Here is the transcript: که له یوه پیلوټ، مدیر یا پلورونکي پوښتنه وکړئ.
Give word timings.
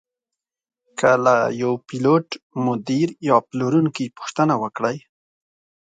که 0.99 1.09
له 1.25 1.35
یوه 1.61 1.77
پیلوټ، 1.87 2.27
مدیر 2.65 3.07
یا 3.29 3.35
پلورونکي 3.49 4.05
پوښتنه 4.17 4.53
وکړئ. 4.63 4.97